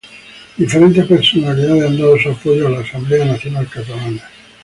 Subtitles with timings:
[0.57, 4.21] Diferentes personalidades han dado su apoyo a la Asamblea Nacional Catalana.